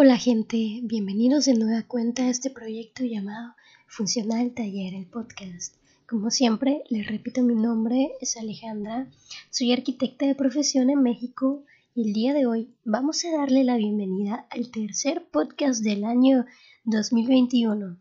[0.00, 3.56] Hola gente, bienvenidos de nueva cuenta a este proyecto llamado
[3.88, 5.74] Funcional Taller, el podcast.
[6.08, 9.10] Como siempre, les repito mi nombre, es Alejandra,
[9.50, 11.64] soy arquitecta de profesión en México
[11.96, 16.46] y el día de hoy vamos a darle la bienvenida al tercer podcast del año
[16.84, 17.98] 2021.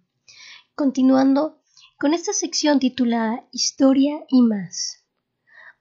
[0.75, 1.57] Continuando
[1.97, 5.03] con esta sección titulada Historia y más.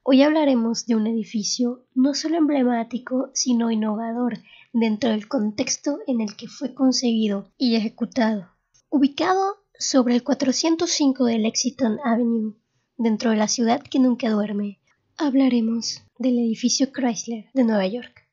[0.01, 4.39] Hoy hablaremos de un edificio no solo emblemático, sino innovador
[4.79, 8.51] dentro del contexto en el que fue concebido y ejecutado.
[8.89, 12.53] Ubicado sobre el 405 de Lexington Avenue,
[12.95, 14.79] dentro de la ciudad que nunca duerme,
[15.17, 18.27] hablaremos del edificio Chrysler de Nueva York.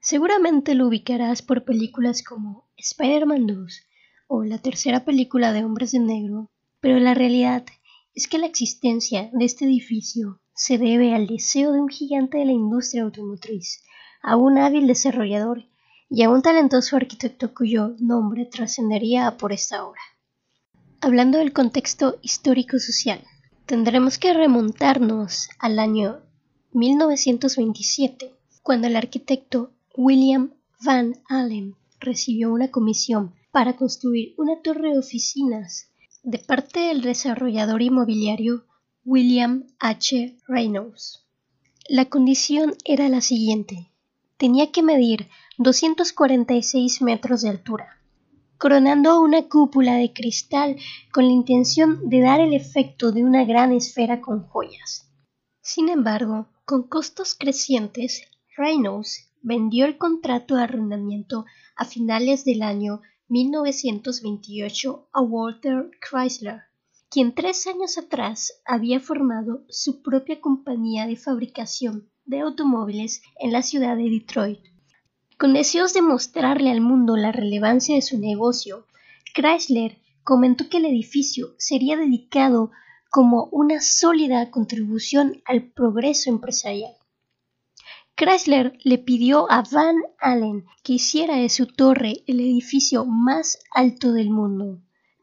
[0.00, 3.82] Seguramente lo ubicarás por películas como Spider-Man 2
[4.28, 7.66] o la tercera película de Hombres de Negro, pero la realidad
[8.14, 12.46] es que la existencia de este edificio se debe al deseo de un gigante de
[12.46, 13.82] la industria automotriz,
[14.22, 15.64] a un hábil desarrollador
[16.08, 20.00] y a un talentoso arquitecto cuyo nombre trascendería por esta obra.
[21.00, 23.22] Hablando del contexto histórico-social,
[23.66, 26.20] tendremos que remontarnos al año
[26.72, 30.52] 1927, cuando el arquitecto William
[30.84, 35.88] Van Allen recibió una comisión para construir una torre de oficinas
[36.22, 38.66] de parte del desarrollador inmobiliario
[39.04, 40.36] William H.
[40.48, 41.24] Reynolds.
[41.88, 43.92] La condición era la siguiente.
[44.38, 48.02] Tenía que medir 246 metros de altura,
[48.58, 50.76] coronando una cúpula de cristal
[51.10, 55.10] con la intención de dar el efecto de una gran esfera con joyas.
[55.62, 58.22] Sin embargo, con costos crecientes,
[58.58, 66.60] Reynolds vendió el contrato de arrendamiento a finales del año 1928 a Walter Chrysler,
[67.08, 73.62] quien tres años atrás había formado su propia compañía de fabricación de automóviles en la
[73.62, 74.60] ciudad de Detroit.
[75.38, 78.86] Con deseos de mostrarle al mundo la relevancia de su negocio,
[79.34, 82.70] Chrysler comentó que el edificio sería dedicado
[83.10, 86.92] como una sólida contribución al progreso empresarial.
[88.16, 94.12] Chrysler le pidió a Van Allen que hiciera de su torre el edificio más alto
[94.12, 94.80] del mundo,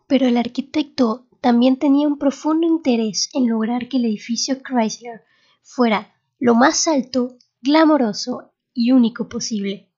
[0.08, 5.24] pero el arquitecto también tenía un profundo interés en lograr que el edificio Chrysler
[5.64, 6.13] fuera
[6.44, 9.90] lo más alto, glamoroso y único posible.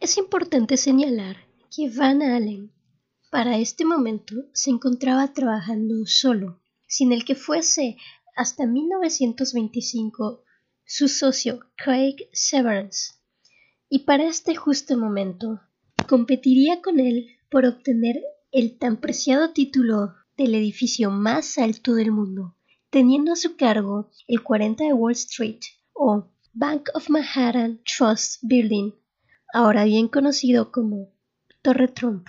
[0.00, 1.36] Es importante señalar
[1.70, 2.72] que Van Allen
[3.30, 7.98] para este momento se encontraba trabajando solo, sin el que fuese
[8.34, 10.42] hasta 1925
[10.86, 13.12] su socio Craig Severance,
[13.90, 15.60] y para este justo momento
[16.08, 18.22] competiría con él por obtener
[18.52, 22.55] el tan preciado título del edificio más alto del mundo,
[22.96, 25.60] teniendo a su cargo el 40 de Wall Street
[25.92, 26.24] o
[26.54, 28.92] Bank of Manhattan Trust Building,
[29.52, 31.10] ahora bien conocido como
[31.60, 32.26] Torre Trump.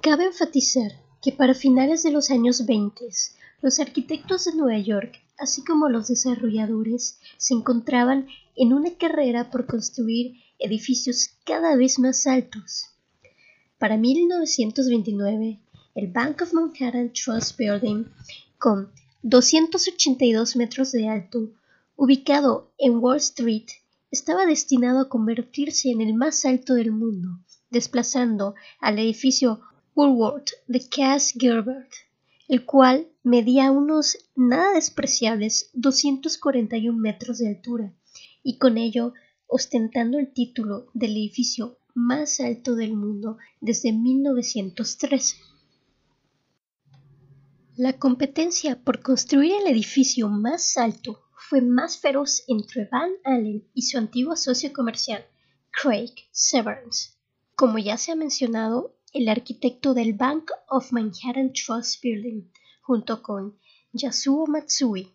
[0.00, 3.08] Cabe enfatizar que para finales de los años 20,
[3.60, 9.66] los arquitectos de Nueva York así como los desarrolladores, se encontraban en una carrera por
[9.66, 12.84] construir edificios cada vez más altos.
[13.78, 15.60] Para 1929,
[15.96, 18.04] el Bank of Manhattan Trust Building,
[18.58, 18.92] con
[19.28, 21.50] 282 metros de alto,
[21.96, 23.66] ubicado en Wall Street,
[24.10, 29.60] estaba destinado a convertirse en el más alto del mundo, desplazando al edificio
[29.96, 31.90] Woolworth de Cass Gilbert
[32.48, 37.92] el cual medía unos nada despreciables 241 metros de altura
[38.42, 39.12] y con ello
[39.48, 45.36] ostentando el título del edificio más alto del mundo desde 1913.
[47.78, 53.82] La competencia por construir el edificio más alto fue más feroz entre Van Allen y
[53.82, 55.26] su antiguo socio comercial,
[55.70, 57.10] Craig Severance.
[57.54, 62.50] Como ya se ha mencionado, el arquitecto del Bank of Manhattan Trust Building,
[62.80, 63.58] junto con
[63.92, 65.12] Yasuo Matsui.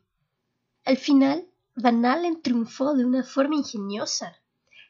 [0.85, 4.35] Al final, Van Allen triunfó de una forma ingeniosa.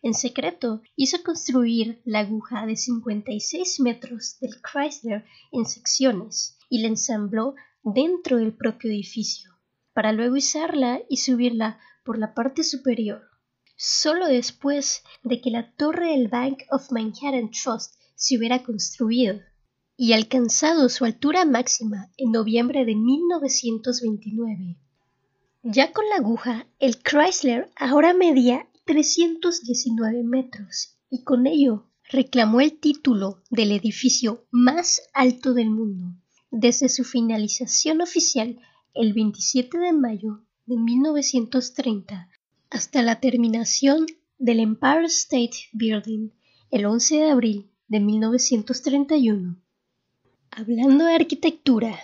[0.03, 6.88] En secreto, hizo construir la aguja de 56 metros del Chrysler en secciones y la
[6.88, 9.51] ensambló dentro del propio edificio,
[9.94, 13.21] para luego izarla y subirla por la parte superior.
[13.75, 19.39] Solo después de que la torre del Bank of Manhattan Trust se hubiera construido
[19.98, 24.77] y alcanzado su altura máxima en noviembre de 1929.
[25.63, 32.80] Ya con la aguja, el Chrysler ahora medía 319 metros y con ello reclamó el
[32.80, 36.16] título del edificio más alto del mundo
[36.50, 38.60] desde su finalización oficial
[38.94, 42.30] el 27 de mayo de 1930
[42.69, 44.06] hasta la terminación
[44.38, 46.31] del Empire State Building
[46.72, 49.62] el 11 de abril de 1931.
[50.50, 52.00] Hablando de arquitectura,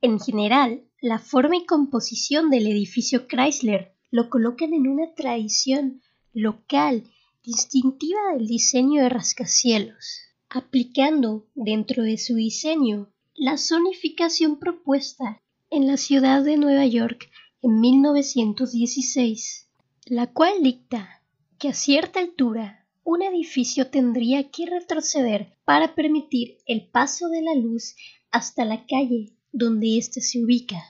[0.00, 6.02] en general, la forma y composición del edificio Chrysler lo colocan en una tradición
[6.32, 7.04] local
[7.42, 15.40] distintiva del diseño de rascacielos, aplicando dentro de su diseño la zonificación propuesta
[15.70, 17.30] en la ciudad de Nueva York
[17.62, 19.68] en 1916,
[20.06, 21.22] la cual dicta
[21.58, 27.54] que a cierta altura un edificio tendría que retroceder para permitir el paso de la
[27.54, 27.94] luz
[28.30, 30.82] hasta la calle donde éste se ubica.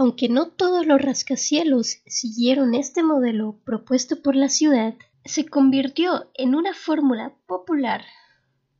[0.00, 6.54] Aunque no todos los rascacielos siguieron este modelo propuesto por la ciudad, se convirtió en
[6.54, 8.04] una fórmula popular,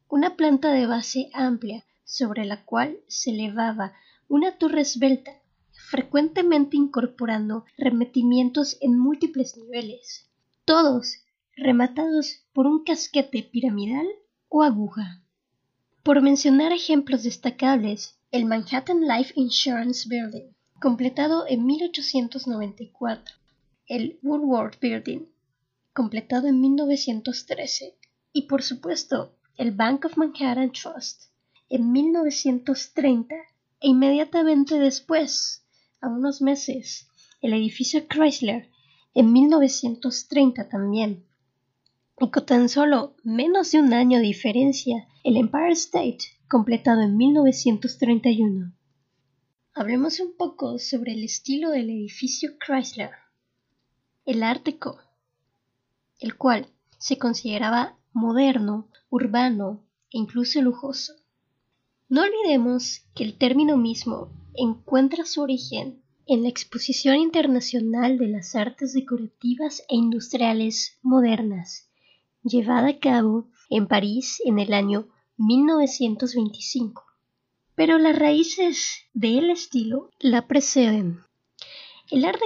[0.08, 3.94] una planta de base amplia sobre la cual se elevaba
[4.28, 5.32] una torre esbelta,
[5.90, 10.30] frecuentemente incorporando remetimientos en múltiples niveles,
[10.64, 11.16] todos
[11.56, 14.06] rematados por un casquete piramidal
[14.48, 15.20] o aguja.
[16.04, 23.34] Por mencionar ejemplos destacables, el Manhattan Life Insurance Building, completado en 1894,
[23.88, 25.26] el Woolworth Building,
[25.92, 27.96] completado en 1913,
[28.32, 31.32] y por supuesto el Bank of Manhattan Trust,
[31.68, 33.34] en 1930
[33.80, 35.64] e inmediatamente después,
[36.00, 37.08] a unos meses,
[37.40, 38.70] el edificio Chrysler,
[39.14, 41.24] en 1930 también.
[42.20, 47.16] Y con tan solo menos de un año de diferencia, el Empire State, completado en
[47.16, 48.77] 1931.
[49.80, 53.12] Hablemos un poco sobre el estilo del edificio Chrysler,
[54.26, 54.66] el Art
[56.18, 56.66] el cual
[56.98, 61.12] se consideraba moderno, urbano e incluso lujoso.
[62.08, 68.56] No olvidemos que el término mismo encuentra su origen en la Exposición Internacional de las
[68.56, 71.88] Artes Decorativas e Industriales Modernas,
[72.42, 77.07] llevada a cabo en París en el año 1925.
[77.78, 81.20] Pero las raíces del estilo la preceden.
[82.10, 82.40] El Art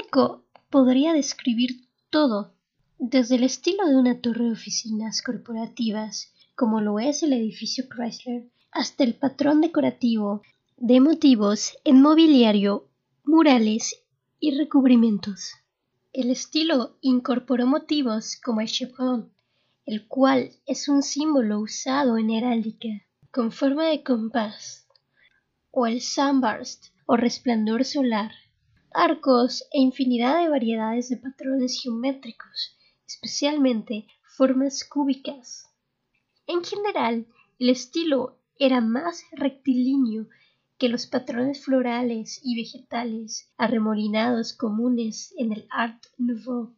[0.69, 2.53] podría describir todo,
[2.99, 8.51] desde el estilo de una torre de oficinas corporativas, como lo es el edificio Chrysler,
[8.73, 10.43] hasta el patrón decorativo
[10.77, 12.91] de motivos en mobiliario,
[13.25, 14.05] murales
[14.39, 15.53] y recubrimientos.
[16.13, 19.33] El estilo incorporó motivos como el chevron,
[19.87, 22.91] el cual es un símbolo usado en heráldica
[23.31, 24.82] con forma de compás,
[25.73, 28.31] o el sunburst o resplandor solar,
[28.93, 32.77] arcos e infinidad de variedades de patrones geométricos,
[33.07, 35.67] especialmente formas cúbicas.
[36.47, 37.27] En general,
[37.59, 40.29] el estilo era más rectilíneo
[40.79, 46.75] que los patrones florales y vegetales arremolinados comunes en el Art Nouveau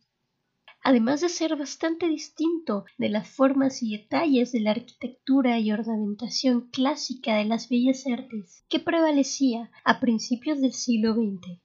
[0.85, 6.69] además de ser bastante distinto de las formas y detalles de la arquitectura y ornamentación
[6.71, 11.59] clásica de las bellas artes que prevalecía a principios del siglo XX.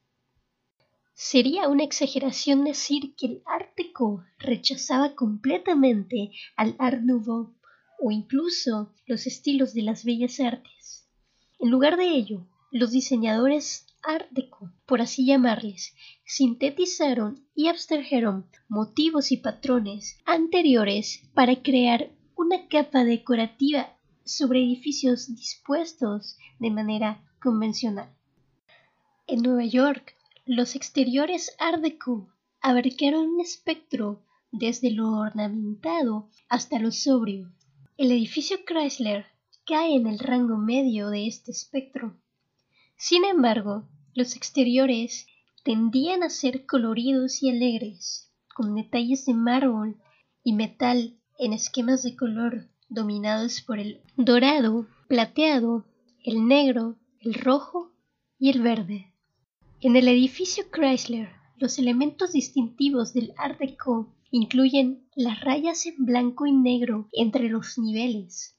[1.14, 7.54] Sería una exageración decir que el Art Deco rechazaba completamente al Art Nouveau
[8.00, 11.10] o incluso los estilos de las bellas artes.
[11.60, 15.94] En lugar de ello, los diseñadores Art Deco, por así llamarles,
[16.26, 26.38] sintetizaron y abstrajeron motivos y patrones anteriores para crear una capa decorativa sobre edificios dispuestos
[26.60, 28.10] de manera convencional.
[29.28, 32.30] En Nueva York, los exteriores Art Deco
[32.62, 37.52] abarcaron un espectro desde lo ornamentado hasta lo sobrio.
[37.98, 39.26] El edificio Chrysler
[39.66, 42.18] cae en el rango medio de este espectro.
[42.98, 43.88] Sin embargo,
[44.20, 45.28] los exteriores
[45.64, 49.96] tendían a ser coloridos y alegres, con detalles de mármol
[50.44, 55.86] y metal en esquemas de color dominados por el dorado, plateado,
[56.22, 57.94] el negro, el rojo
[58.38, 59.14] y el verde.
[59.80, 66.46] En el edificio Chrysler, los elementos distintivos del Art Deco incluyen las rayas en blanco
[66.46, 68.58] y negro entre los niveles,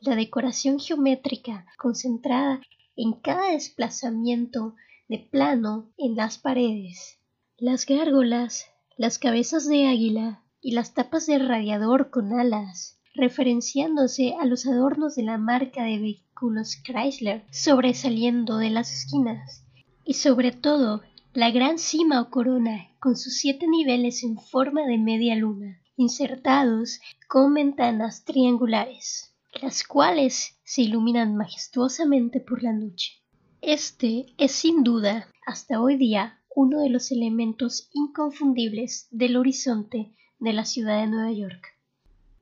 [0.00, 2.62] la decoración geométrica concentrada
[2.96, 4.74] en cada desplazamiento
[5.12, 7.18] de plano en las paredes,
[7.58, 8.64] las gárgolas,
[8.96, 15.14] las cabezas de águila y las tapas de radiador con alas, referenciándose a los adornos
[15.14, 19.66] de la marca de vehículos Chrysler sobresaliendo de las esquinas,
[20.02, 21.02] y sobre todo
[21.34, 27.00] la gran cima o corona con sus siete niveles en forma de media luna, insertados
[27.28, 29.28] con ventanas triangulares
[29.60, 33.21] las cuales se iluminan majestuosamente por la noche.
[33.62, 40.52] Este es sin duda, hasta hoy día, uno de los elementos inconfundibles del horizonte de
[40.52, 41.68] la ciudad de Nueva York.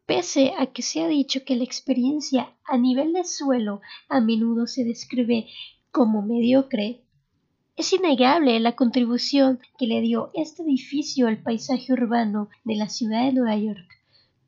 [0.07, 4.67] Pese a que se ha dicho que la experiencia a nivel de suelo a menudo
[4.67, 5.47] se describe
[5.91, 7.03] como mediocre,
[7.77, 13.27] es innegable la contribución que le dio este edificio al paisaje urbano de la ciudad
[13.27, 13.91] de Nueva York,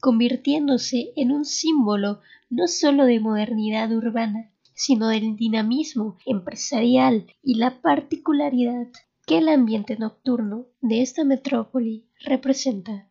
[0.00, 7.80] convirtiéndose en un símbolo no solo de modernidad urbana, sino del dinamismo empresarial y la
[7.80, 8.88] particularidad
[9.26, 13.08] que el ambiente nocturno de esta metrópoli representa.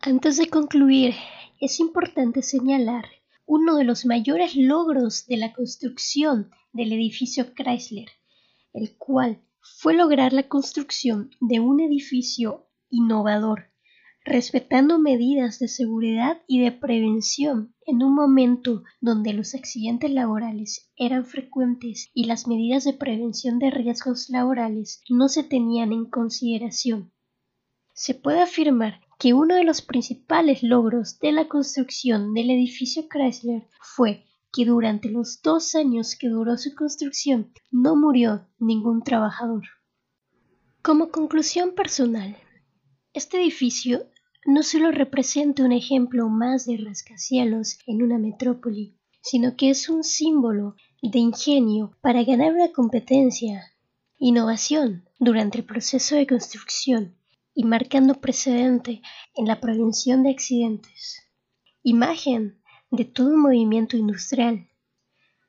[0.00, 1.14] Antes de concluir,
[1.60, 3.06] es importante señalar
[3.46, 8.10] uno de los mayores logros de la construcción del edificio Chrysler,
[8.72, 13.70] el cual fue lograr la construcción de un edificio innovador,
[14.26, 21.24] respetando medidas de seguridad y de prevención en un momento donde los accidentes laborales eran
[21.24, 27.12] frecuentes y las medidas de prevención de riesgos laborales no se tenían en consideración.
[27.94, 33.68] Se puede afirmar que uno de los principales logros de la construcción del edificio Chrysler
[33.80, 39.62] fue que durante los dos años que duró su construcción no murió ningún trabajador.
[40.82, 42.36] Como conclusión personal,
[43.12, 44.10] este edificio
[44.46, 50.04] no solo representa un ejemplo más de rascacielos en una metrópoli, sino que es un
[50.04, 53.72] símbolo de ingenio para ganar una competencia,
[54.18, 57.16] innovación durante el proceso de construcción
[57.54, 59.02] y marcando precedente
[59.34, 61.22] en la prevención de accidentes,
[61.82, 62.60] imagen
[62.92, 64.68] de todo un movimiento industrial.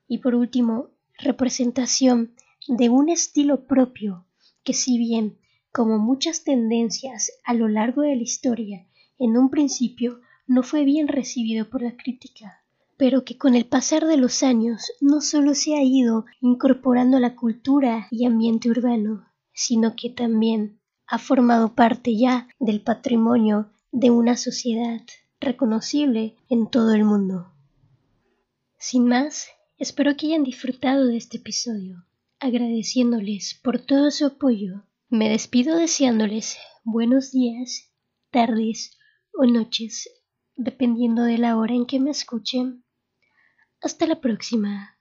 [0.07, 0.89] Y por último
[1.19, 2.33] representación
[2.67, 4.25] de un estilo propio
[4.63, 5.37] que si bien
[5.77, 8.87] como muchas tendencias a lo largo de la historia
[9.19, 12.63] en un principio no fue bien recibido por la crítica,
[12.97, 17.19] pero que con el pasar de los años no solo se ha ido incorporando a
[17.19, 24.09] la cultura y ambiente urbano, sino que también ha formado parte ya del patrimonio de
[24.09, 25.03] una sociedad
[25.39, 27.53] reconocible en todo el mundo.
[28.79, 29.45] Sin más,
[29.77, 32.03] espero que hayan disfrutado de este episodio,
[32.39, 34.86] agradeciéndoles por todo su apoyo.
[35.09, 37.93] Me despido deseándoles buenos días,
[38.29, 38.97] tardes
[39.31, 40.09] o noches,
[40.57, 42.83] dependiendo de la hora en que me escuchen.
[43.79, 44.96] Hasta la próxima.